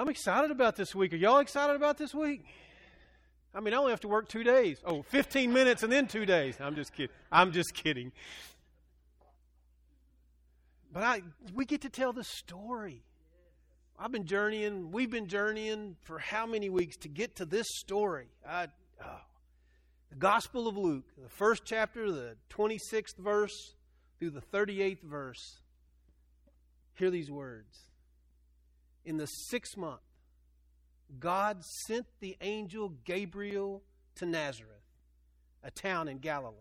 [0.00, 1.12] I'm excited about this week.
[1.12, 2.46] Are y'all excited about this week?
[3.54, 4.78] I mean, I only have to work two days.
[4.82, 6.56] Oh, 15 minutes and then two days.
[6.58, 7.14] I'm just kidding.
[7.30, 8.10] I'm just kidding.
[10.90, 13.02] But I, we get to tell the story.
[13.98, 18.28] I've been journeying, we've been journeying for how many weeks to get to this story?
[18.48, 18.68] I,
[19.04, 19.20] oh.
[20.08, 23.74] The Gospel of Luke, the first chapter, the 26th verse
[24.18, 25.60] through the 38th verse.
[26.94, 27.89] Hear these words.
[29.04, 30.00] In the sixth month,
[31.18, 33.82] God sent the angel Gabriel
[34.16, 34.84] to Nazareth,
[35.62, 36.56] a town in Galilee,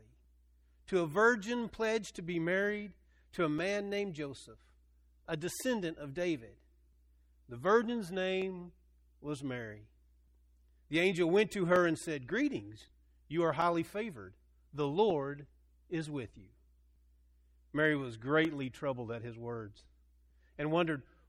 [0.87, 2.93] to a virgin pledged to be married
[3.33, 4.59] to a man named Joseph,
[5.27, 6.55] a descendant of David.
[7.47, 8.71] The virgin's name
[9.21, 9.83] was Mary.
[10.89, 12.87] The angel went to her and said, Greetings,
[13.27, 14.33] you are highly favored.
[14.73, 15.45] The Lord
[15.89, 16.49] is with you.
[17.73, 19.83] Mary was greatly troubled at his words
[20.57, 21.03] and wondered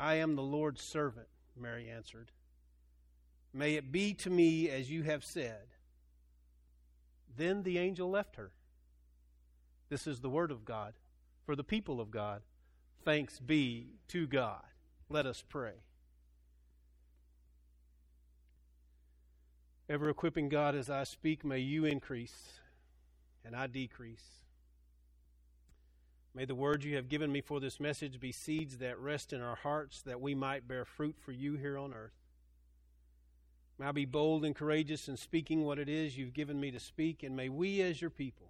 [0.00, 2.32] I am the Lord's servant, Mary answered.
[3.52, 5.66] May it be to me as you have said.
[7.36, 8.50] Then the angel left her.
[9.90, 10.94] This is the word of God
[11.44, 12.40] for the people of God.
[13.04, 14.62] Thanks be to God.
[15.10, 15.74] Let us pray.
[19.88, 22.60] Ever equipping God as I speak, may you increase
[23.44, 24.40] and I decrease.
[26.34, 29.40] May the words you have given me for this message be seeds that rest in
[29.40, 32.14] our hearts that we might bear fruit for you here on earth.
[33.78, 36.78] May I be bold and courageous in speaking what it is you've given me to
[36.78, 38.48] speak, and may we, as your people,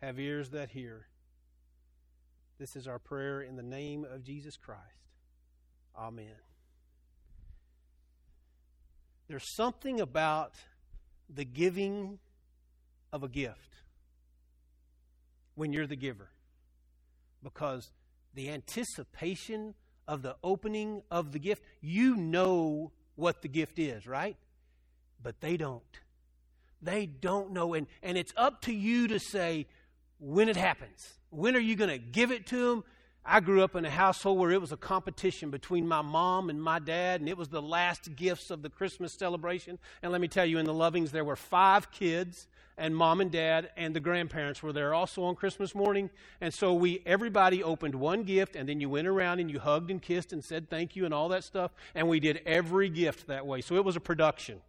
[0.00, 1.08] have ears that hear.
[2.58, 4.80] This is our prayer in the name of Jesus Christ.
[5.98, 6.36] Amen.
[9.28, 10.54] There's something about
[11.28, 12.18] the giving
[13.12, 13.74] of a gift
[15.54, 16.31] when you're the giver
[17.42, 17.90] because
[18.34, 19.74] the anticipation
[20.08, 24.36] of the opening of the gift, you know what the gift is, right?
[25.22, 25.82] But they don't.
[26.80, 27.74] They don't know.
[27.74, 29.66] And, and it's up to you to say
[30.18, 31.14] when it happens.
[31.30, 32.84] When are you going to give it to them?
[33.24, 36.60] I grew up in a household where it was a competition between my mom and
[36.60, 39.78] my dad, and it was the last gifts of the Christmas celebration.
[40.02, 43.30] And let me tell you, in the Lovings, there were five kids, and mom and
[43.30, 46.10] dad and the grandparents were there also on Christmas morning.
[46.40, 49.90] And so we, everybody opened one gift, and then you went around and you hugged
[49.90, 51.72] and kissed and said thank you and all that stuff.
[51.94, 53.60] And we did every gift that way.
[53.60, 54.60] So it was a production.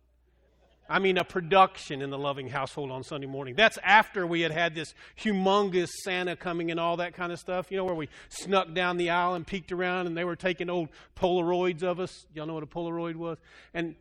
[0.90, 3.56] I mean, a production in the loving household on Sunday morning.
[3.56, 7.72] That's after we had had this humongous Santa coming and all that kind of stuff,
[7.72, 10.70] you know, where we snuck down the aisle and peeked around and they were taking
[10.70, 12.26] old Polaroids of us.
[12.34, 13.38] Y'all know what a Polaroid was?
[13.74, 13.96] And,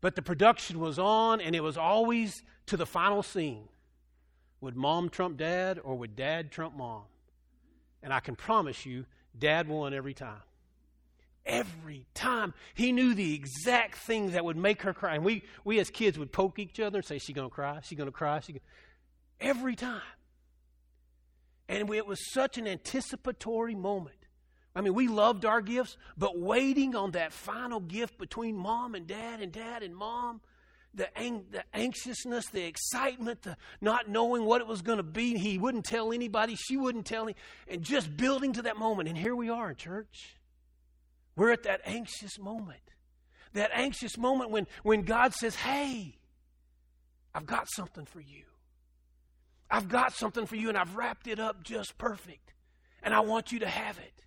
[0.00, 3.68] but the production was on and it was always to the final scene.
[4.60, 7.04] Would mom trump dad or would dad trump mom?
[8.02, 9.06] And I can promise you,
[9.38, 10.42] dad won every time
[11.48, 12.54] every time.
[12.74, 15.14] He knew the exact thing that would make her cry.
[15.14, 17.80] And we, we as kids would poke each other and say, She's going to cry.
[17.82, 18.40] She's going to cry.
[18.40, 18.60] She
[19.40, 20.02] Every time.
[21.68, 24.16] And it was such an anticipatory moment.
[24.78, 29.08] I mean, we loved our gifts, but waiting on that final gift between mom and
[29.08, 30.40] dad and dad and mom,
[30.94, 35.36] the, ang- the anxiousness, the excitement, the not knowing what it was going to be.
[35.36, 37.34] He wouldn't tell anybody, she wouldn't tell him,
[37.66, 39.08] and just building to that moment.
[39.08, 40.36] And here we are in church.
[41.34, 42.78] We're at that anxious moment.
[43.54, 46.18] That anxious moment when, when God says, Hey,
[47.34, 48.44] I've got something for you.
[49.68, 52.54] I've got something for you, and I've wrapped it up just perfect.
[53.02, 54.24] And I want you to have it.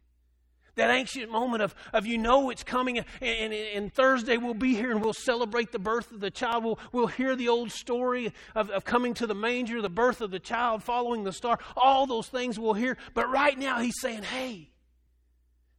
[0.76, 4.74] That anxious moment of, of you know it's coming, and, and, and, Thursday we'll be
[4.74, 6.64] here and we'll celebrate the birth of the child.
[6.64, 10.32] We'll, we'll hear the old story of, of coming to the manger, the birth of
[10.32, 11.60] the child, following the star.
[11.76, 12.98] All those things we'll hear.
[13.14, 14.70] But right now he's saying, hey,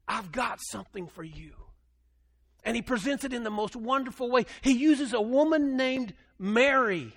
[0.07, 1.53] I've got something for you.
[2.65, 4.47] And he presents it in the most wonderful way.
[4.61, 7.13] He uses a woman named Mary,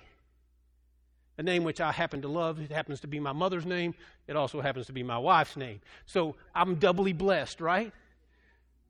[1.38, 2.60] a name which I happen to love.
[2.60, 3.94] It happens to be my mother's name,
[4.26, 5.80] it also happens to be my wife's name.
[6.06, 7.92] So I'm doubly blessed, right?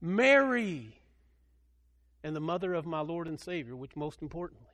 [0.00, 1.00] Mary,
[2.22, 4.66] and the mother of my Lord and Savior, which most importantly,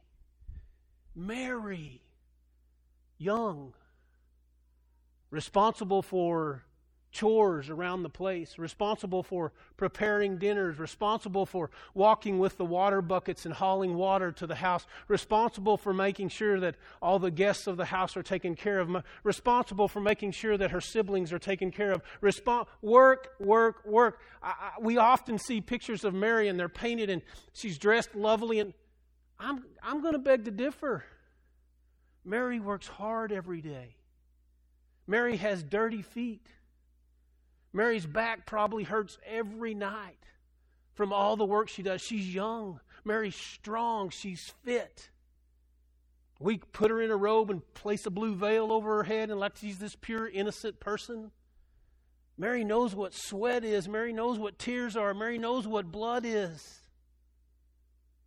[1.15, 2.01] Mary,
[3.19, 3.73] young,
[5.31, 6.63] responsible for
[7.13, 13.45] chores around the place, responsible for preparing dinners, responsible for walking with the water buckets
[13.45, 17.77] and hauling water to the house, responsible for making sure that all the guests of
[17.77, 21.71] the house are taken care of, responsible for making sure that her siblings are taken
[21.71, 22.03] care of.
[22.23, 24.21] Respon- work, work, work.
[24.43, 27.21] I, I, we often see pictures of Mary and they're painted and
[27.53, 28.73] she's dressed lovely and
[29.39, 31.05] I'm, I'm going to beg to differ.
[32.25, 33.97] Mary works hard every day.
[35.07, 36.47] Mary has dirty feet.
[37.73, 40.19] Mary's back probably hurts every night
[40.95, 42.03] from all the work she does.
[42.03, 42.81] She's young.
[43.05, 44.11] Mary's strong.
[44.11, 45.11] She's fit.
[46.39, 49.39] We put her in a robe and place a blue veil over her head and
[49.39, 51.31] like she's this pure, innocent person.
[52.37, 53.89] Mary knows what sweat is.
[53.89, 55.15] Mary knows what tears are.
[55.15, 56.81] Mary knows what blood is.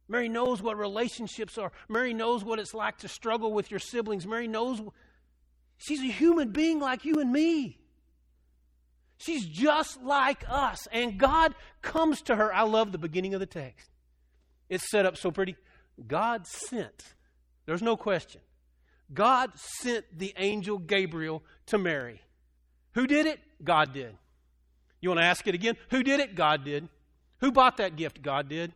[0.07, 1.71] Mary knows what relationships are.
[1.89, 4.25] Mary knows what it's like to struggle with your siblings.
[4.25, 4.81] Mary knows
[5.77, 7.79] she's a human being like you and me.
[9.17, 10.87] She's just like us.
[10.91, 12.53] And God comes to her.
[12.53, 13.89] I love the beginning of the text.
[14.69, 15.55] It's set up so pretty.
[16.07, 17.13] God sent.
[17.65, 18.41] There's no question.
[19.13, 22.21] God sent the angel Gabriel to Mary.
[22.93, 23.39] Who did it?
[23.63, 24.15] God did.
[24.99, 25.77] You want to ask it again?
[25.91, 26.35] Who did it?
[26.35, 26.89] God did.
[27.39, 28.21] Who bought that gift?
[28.21, 28.73] God did.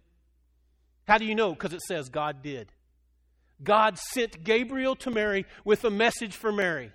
[1.08, 1.54] How do you know?
[1.54, 2.72] Because it says God did.
[3.64, 6.92] God sent Gabriel to Mary with a message for Mary.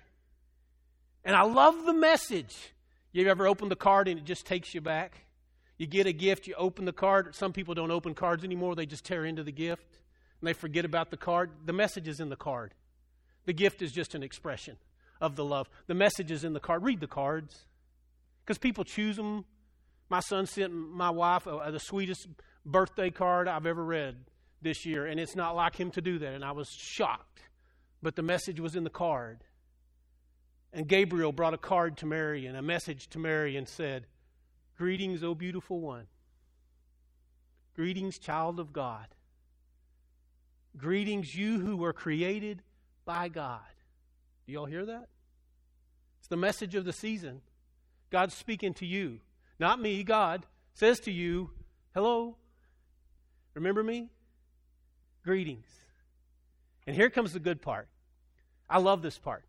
[1.23, 2.55] And I love the message.
[3.15, 5.25] You ever open the card and it just takes you back?
[5.77, 7.33] You get a gift, you open the card.
[7.33, 10.01] Some people don't open cards anymore, they just tear into the gift
[10.41, 11.49] and they forget about the card.
[11.65, 12.73] The message is in the card.
[13.45, 14.75] The gift is just an expression
[15.21, 15.69] of the love.
[15.87, 16.83] The message is in the card.
[16.83, 17.65] Read the cards
[18.43, 19.45] because people choose them.
[20.09, 22.27] My son sent my wife uh, the sweetest
[22.65, 24.17] birthday card I've ever read
[24.61, 27.39] this year, and it's not like him to do that, and I was shocked.
[28.01, 29.45] But the message was in the card.
[30.75, 34.07] And Gabriel brought a card to Mary and a message to Mary and said,
[34.77, 36.07] Greetings, O beautiful one.
[37.77, 39.07] Greetings, child of God.
[40.75, 42.61] Greetings, you who were created
[43.05, 43.61] by God.
[44.45, 45.07] Do y'all hear that?
[46.19, 47.39] It's the message of the season.
[48.09, 49.21] God's speaking to you,
[49.57, 50.03] not me.
[50.03, 51.51] God says to you,
[51.93, 52.35] Hello,
[53.53, 54.09] remember me?
[55.23, 55.67] Greetings.
[56.85, 57.87] And here comes the good part.
[58.69, 59.45] I love this part.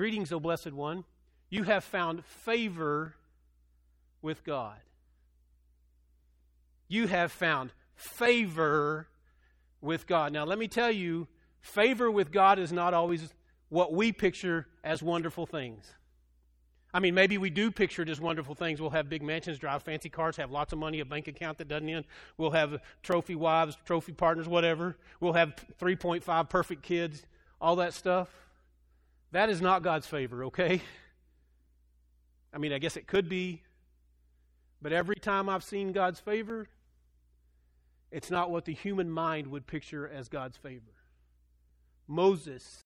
[0.00, 1.04] Greetings, O blessed one.
[1.50, 3.16] You have found favor
[4.22, 4.78] with God.
[6.88, 9.08] You have found favor
[9.82, 10.32] with God.
[10.32, 11.28] Now, let me tell you,
[11.60, 13.34] favor with God is not always
[13.68, 15.92] what we picture as wonderful things.
[16.94, 18.80] I mean, maybe we do picture it as wonderful things.
[18.80, 21.68] We'll have big mansions, drive fancy cars, have lots of money, a bank account that
[21.68, 22.06] doesn't end.
[22.38, 24.96] We'll have trophy wives, trophy partners, whatever.
[25.20, 27.26] We'll have 3.5 perfect kids,
[27.60, 28.30] all that stuff.
[29.32, 30.82] That is not God's favor, okay?
[32.52, 33.62] I mean, I guess it could be,
[34.82, 36.68] but every time I've seen God's favor,
[38.10, 40.92] it's not what the human mind would picture as God's favor.
[42.08, 42.82] Moses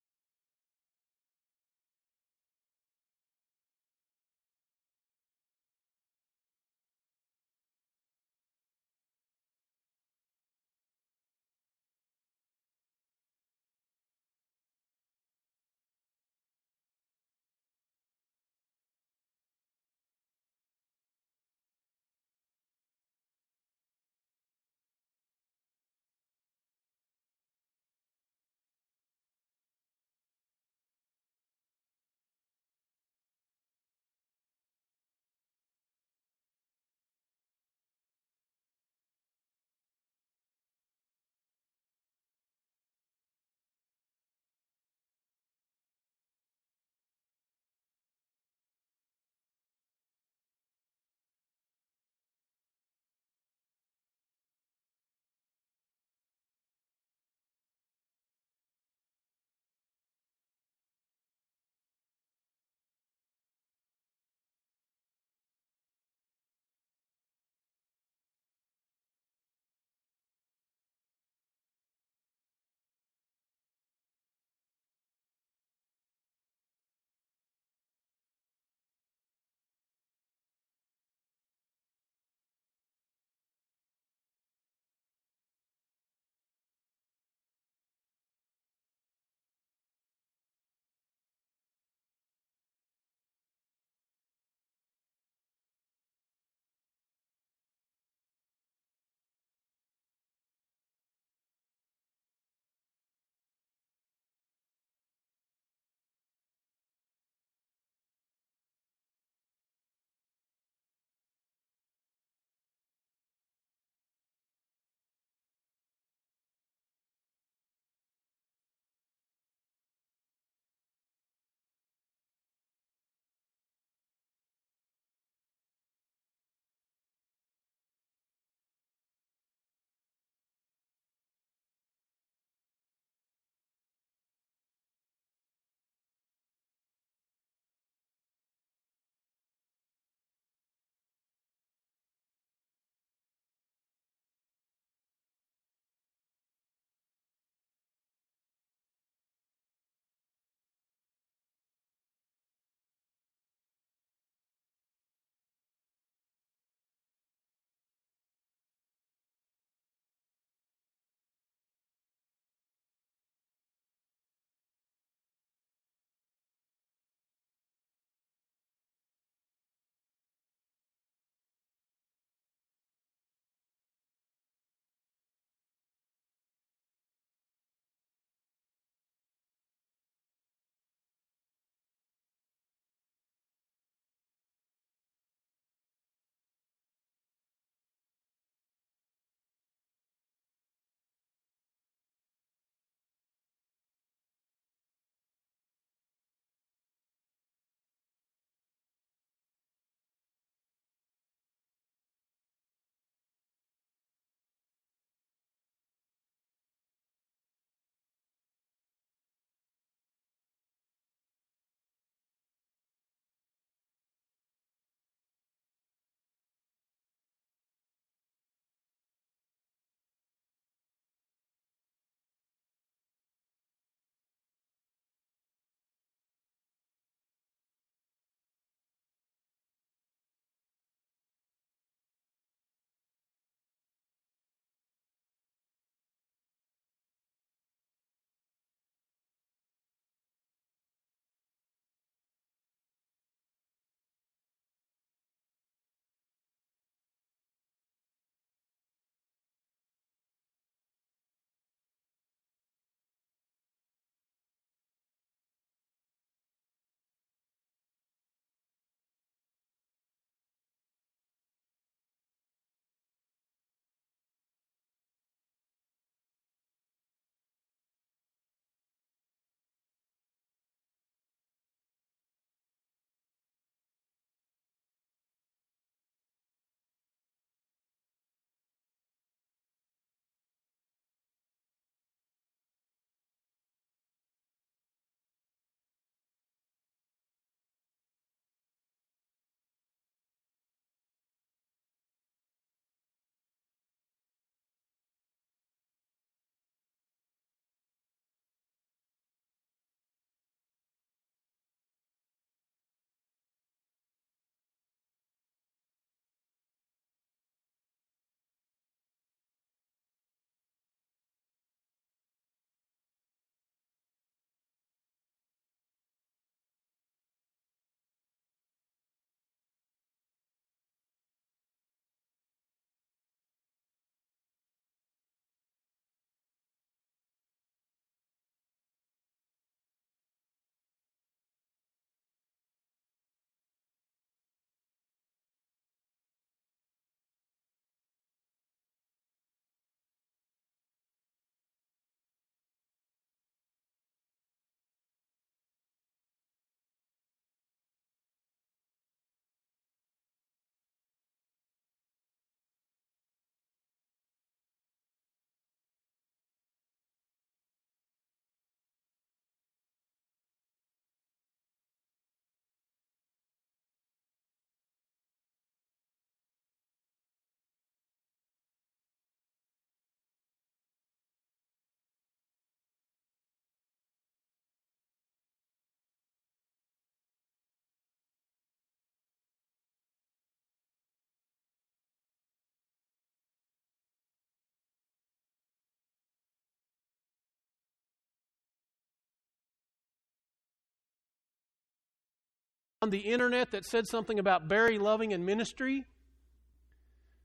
[393.04, 396.06] on the internet that said something about Barry loving and ministry.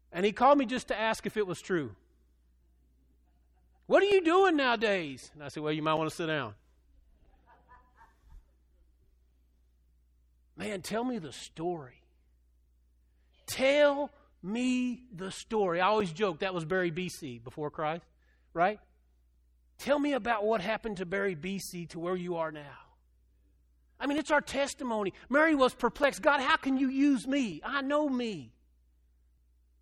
[0.10, 1.92] And he called me just to ask if it was true.
[3.88, 5.30] What are you doing nowadays?
[5.34, 6.54] And I said, Well, you might want to sit down.
[10.56, 12.01] Man, tell me the story.
[13.46, 14.10] Tell
[14.42, 15.82] me the story.
[15.82, 18.06] I always joke that was Barry BC before Christ,
[18.54, 18.80] right?
[19.78, 22.88] Tell me about what happened to Barry BC to where you are now.
[24.00, 25.13] I mean, it's our testimony.
[25.29, 26.22] Mary was perplexed.
[26.22, 27.62] God, how can you use me?
[27.63, 28.53] I know me.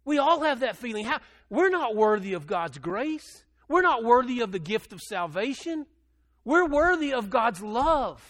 [0.06, 1.06] We all have that feeling.
[1.06, 1.20] How,
[1.50, 3.44] we're not worthy of God's grace.
[3.68, 5.86] We're not worthy of the gift of salvation.
[6.46, 8.24] We're worthy of God's love.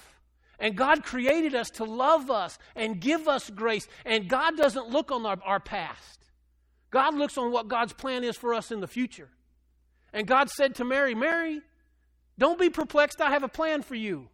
[0.59, 3.87] And God created us to love us and give us grace.
[4.05, 6.25] And God doesn't look on our, our past,
[6.89, 9.29] God looks on what God's plan is for us in the future.
[10.13, 11.61] And God said to Mary, Mary,
[12.39, 13.21] don't be perplexed.
[13.21, 14.29] I have a plan for you.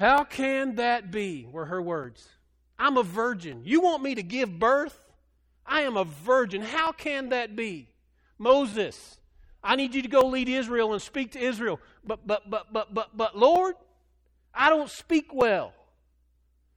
[0.00, 1.46] How can that be?
[1.52, 2.26] Were her words.
[2.78, 3.60] I'm a virgin.
[3.64, 4.98] You want me to give birth?
[5.66, 6.62] I am a virgin.
[6.62, 7.90] How can that be?
[8.38, 9.20] Moses,
[9.62, 11.78] I need you to go lead Israel and speak to Israel.
[12.02, 13.74] But but but but but but Lord,
[14.54, 15.74] I don't speak well.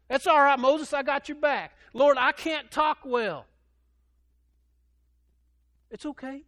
[0.09, 1.71] That's all right, Moses, I got your back.
[1.93, 3.45] Lord, I can't talk well.
[5.89, 6.41] It's okay.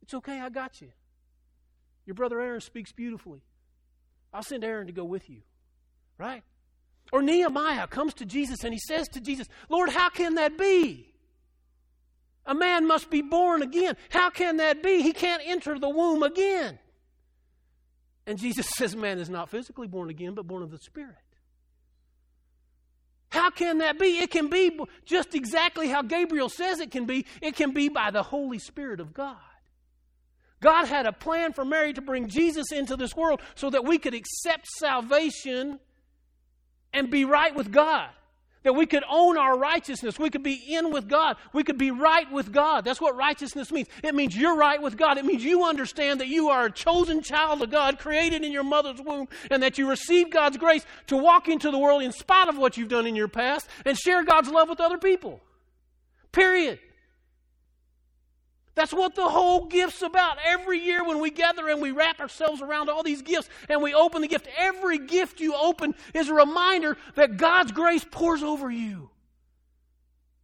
[0.00, 0.88] It's okay, I got you.
[2.06, 3.42] Your brother Aaron speaks beautifully.
[4.36, 5.38] I'll send Aaron to go with you.
[6.18, 6.42] Right?
[7.10, 11.14] Or Nehemiah comes to Jesus and he says to Jesus, Lord, how can that be?
[12.44, 13.96] A man must be born again.
[14.10, 15.00] How can that be?
[15.02, 16.78] He can't enter the womb again.
[18.26, 21.16] And Jesus says, Man is not physically born again, but born of the Spirit.
[23.30, 24.18] How can that be?
[24.18, 27.26] It can be just exactly how Gabriel says it can be.
[27.40, 29.36] It can be by the Holy Spirit of God.
[30.66, 33.98] God had a plan for Mary to bring Jesus into this world so that we
[33.98, 35.78] could accept salvation
[36.92, 38.08] and be right with God.
[38.64, 40.18] That we could own our righteousness.
[40.18, 41.36] We could be in with God.
[41.52, 42.84] We could be right with God.
[42.84, 43.86] That's what righteousness means.
[44.02, 45.18] It means you're right with God.
[45.18, 48.64] It means you understand that you are a chosen child of God, created in your
[48.64, 52.48] mother's womb, and that you receive God's grace to walk into the world in spite
[52.48, 55.40] of what you've done in your past and share God's love with other people.
[56.32, 56.80] Period.
[58.76, 60.36] That's what the whole gift's about.
[60.44, 63.94] Every year when we gather and we wrap ourselves around all these gifts and we
[63.94, 68.70] open the gift, every gift you open is a reminder that God's grace pours over
[68.70, 69.08] you.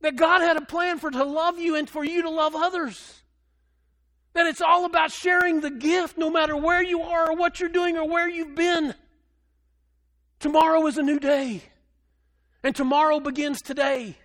[0.00, 3.20] That God had a plan for to love you and for you to love others.
[4.32, 7.68] That it's all about sharing the gift no matter where you are or what you're
[7.68, 8.94] doing or where you've been.
[10.40, 11.62] Tomorrow is a new day.
[12.64, 14.16] And tomorrow begins today.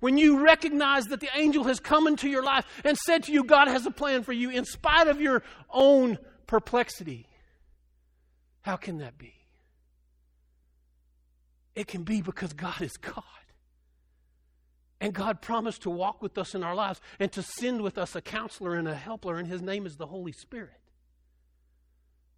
[0.00, 3.44] When you recognize that the angel has come into your life and said to you,
[3.44, 7.26] God has a plan for you in spite of your own perplexity.
[8.62, 9.34] How can that be?
[11.74, 13.22] It can be because God is God.
[15.00, 18.16] And God promised to walk with us in our lives and to send with us
[18.16, 20.80] a counselor and a helper, and His name is the Holy Spirit.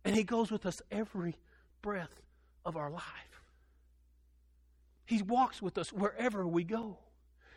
[0.04, 1.36] And He goes with us every
[1.80, 2.20] breath
[2.64, 3.02] of our life.
[5.06, 6.98] He walks with us wherever we go.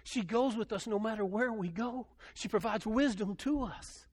[0.03, 2.07] She goes with us no matter where we go.
[2.33, 4.05] She provides wisdom to us.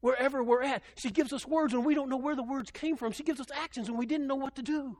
[0.00, 2.96] Wherever we're at, she gives us words when we don't know where the words came
[2.96, 3.12] from.
[3.12, 4.96] She gives us actions when we didn't know what to do.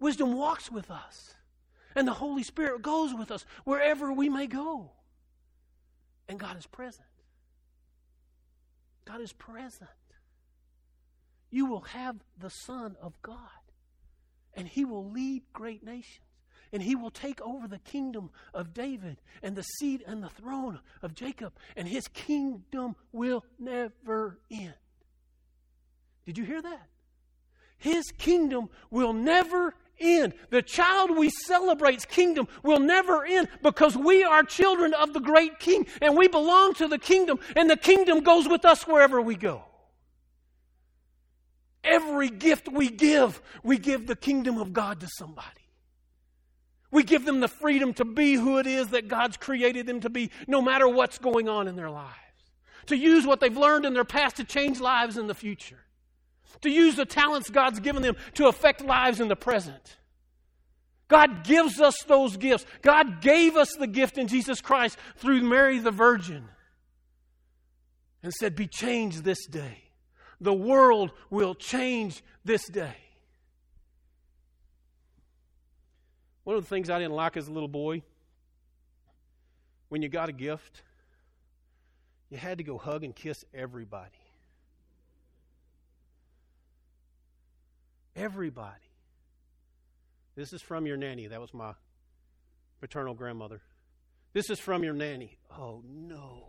[0.00, 1.34] Wisdom walks with us,
[1.94, 4.90] and the Holy Spirit goes with us wherever we may go.
[6.28, 7.06] And God is present.
[9.04, 9.88] God is present.
[11.50, 13.38] You will have the Son of God,
[14.54, 16.27] and He will lead great nations
[16.72, 20.80] and he will take over the kingdom of David and the seat and the throne
[21.02, 24.74] of Jacob, and his kingdom will never end.
[26.26, 26.88] Did you hear that?
[27.78, 30.34] His kingdom will never end.
[30.50, 35.58] The child we celebrate's kingdom will never end because we are children of the great
[35.58, 39.36] king and we belong to the kingdom, and the kingdom goes with us wherever we
[39.36, 39.62] go.
[41.84, 45.67] Every gift we give, we give the kingdom of God to somebody.
[46.90, 50.10] We give them the freedom to be who it is that God's created them to
[50.10, 52.14] be, no matter what's going on in their lives.
[52.86, 55.80] To use what they've learned in their past to change lives in the future.
[56.62, 59.98] To use the talents God's given them to affect lives in the present.
[61.08, 62.66] God gives us those gifts.
[62.82, 66.48] God gave us the gift in Jesus Christ through Mary the Virgin
[68.22, 69.84] and said, Be changed this day.
[70.40, 72.96] The world will change this day.
[76.48, 78.02] One of the things I didn't like as a little boy,
[79.90, 80.80] when you got a gift,
[82.30, 84.16] you had to go hug and kiss everybody.
[88.16, 88.80] Everybody.
[90.36, 91.26] This is from your nanny.
[91.26, 91.74] That was my
[92.80, 93.60] paternal grandmother.
[94.32, 95.36] This is from your nanny.
[95.50, 96.44] Oh, no.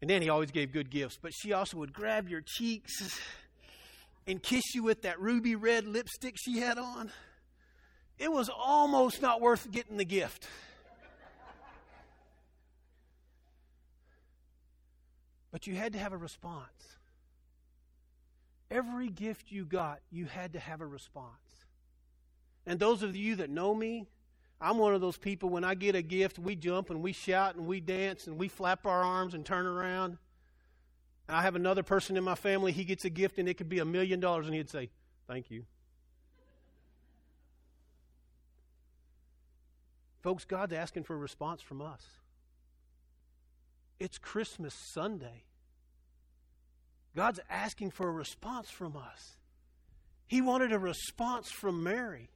[0.00, 3.18] And Nanny always gave good gifts, but she also would grab your cheeks
[4.28, 7.10] and kiss you with that ruby red lipstick she had on.
[8.18, 10.46] It was almost not worth getting the gift.
[15.50, 16.96] But you had to have a response.
[18.70, 21.30] Every gift you got, you had to have a response.
[22.66, 24.06] And those of you that know me,
[24.60, 27.54] I'm one of those people when I get a gift, we jump and we shout
[27.54, 30.18] and we dance and we flap our arms and turn around.
[31.28, 33.78] I have another person in my family, he gets a gift and it could be
[33.78, 34.90] a million dollars and he'd say,
[35.26, 35.64] Thank you.
[40.26, 42.02] Folks, God's asking for a response from us.
[44.00, 45.44] It's Christmas Sunday.
[47.14, 49.36] God's asking for a response from us.
[50.26, 52.28] He wanted a response from Mary.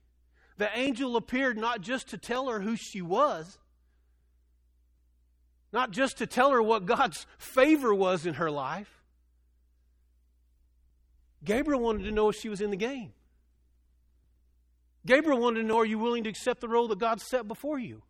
[0.56, 3.58] The angel appeared not just to tell her who she was,
[5.72, 9.02] not just to tell her what God's favor was in her life.
[11.42, 13.14] Gabriel wanted to know if she was in the game.
[15.06, 17.78] Gabriel wanted to know are you willing to accept the role that God set before
[17.78, 18.02] you?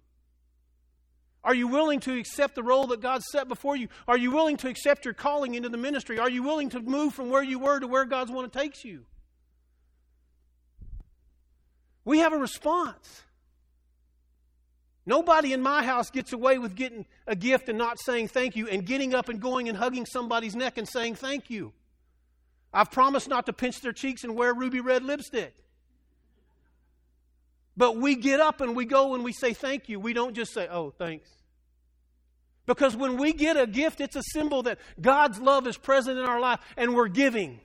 [1.42, 3.88] Are you willing to accept the role that God set before you?
[4.07, 6.18] Are you willing to accept your calling into the ministry?
[6.18, 8.85] Are you willing to move from where you were to where God's want to take
[8.85, 9.07] you?
[12.05, 13.22] We have a response.
[15.07, 18.68] Nobody in my house gets away with getting a gift and not saying thank you
[18.68, 21.72] and getting up and going and hugging somebody's neck and saying thank you.
[22.72, 25.55] I've promised not to pinch their cheeks and wear ruby red lipstick.
[27.81, 29.99] But we get up and we go and we say thank you.
[29.99, 31.31] We don't just say, oh, thanks.
[32.66, 36.27] Because when we get a gift, it's a symbol that God's love is present in
[36.27, 37.59] our life and we're giving.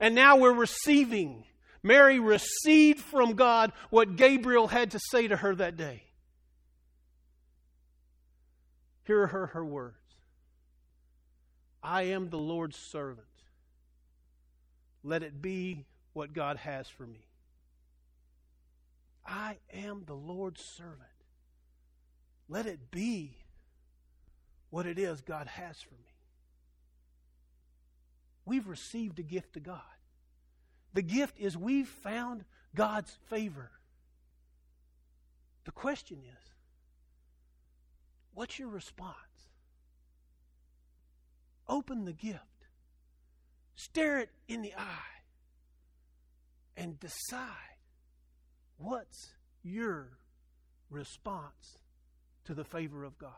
[0.00, 1.44] And now we're receiving.
[1.84, 6.02] Mary received from God what Gabriel had to say to her that day.
[9.04, 9.94] Here are her, her words
[11.80, 13.28] I am the Lord's servant.
[15.04, 17.25] Let it be what God has for me.
[19.26, 21.02] I am the Lord's servant.
[22.48, 23.36] Let it be
[24.70, 26.14] what it is God has for me.
[28.44, 29.80] We've received a gift to God.
[30.94, 33.70] The gift is we've found God's favor.
[35.64, 36.52] The question is
[38.32, 39.16] what's your response?
[41.68, 42.40] Open the gift,
[43.74, 45.22] stare it in the eye,
[46.76, 47.75] and decide
[48.78, 50.18] what's your
[50.90, 51.78] response
[52.44, 53.30] to the favor of God.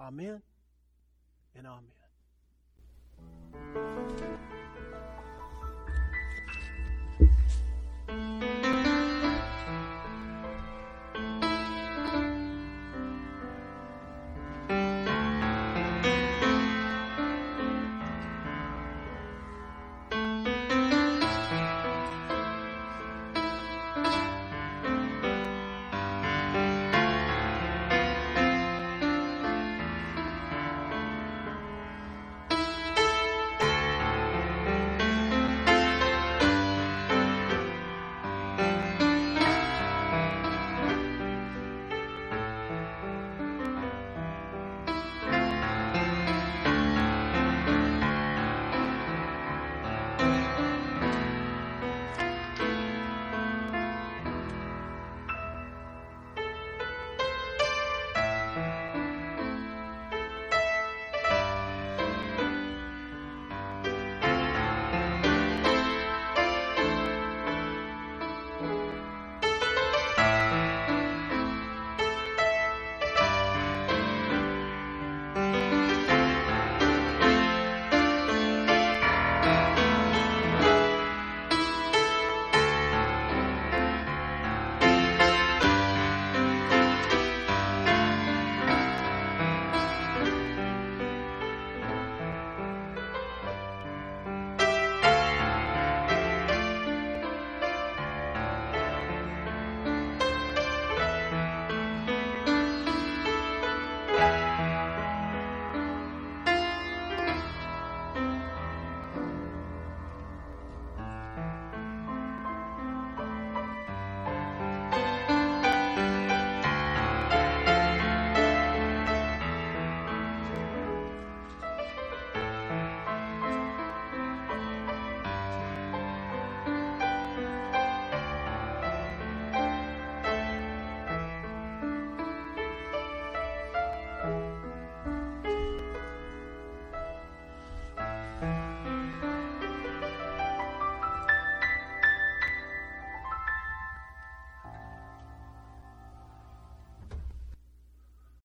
[0.00, 0.42] Amen
[1.54, 1.90] and amen.